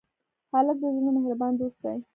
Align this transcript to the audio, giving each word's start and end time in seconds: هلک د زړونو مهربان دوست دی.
هلک 0.53 0.77
د 0.81 0.85
زړونو 0.95 1.11
مهربان 1.17 1.51
دوست 1.59 1.79
دی. 1.83 1.97